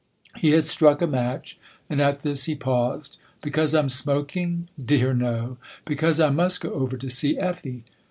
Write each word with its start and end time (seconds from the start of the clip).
He 0.37 0.49
had 0.53 0.65
struck 0.65 0.99
a 1.03 1.05
match, 1.05 1.59
and 1.87 2.01
at 2.01 2.21
this 2.21 2.45
he 2.45 2.55
paused." 2.55 3.19
Because 3.43 3.75
I'm 3.75 3.87
smoking?"" 3.87 4.65
Dear, 4.83 5.13
no. 5.13 5.57
Because 5.85 6.19
I 6.19 6.31
must 6.31 6.59
go 6.59 6.71
over 6.71 6.97
to 6.97 7.07
see 7.07 7.37
Effie." 7.37 7.83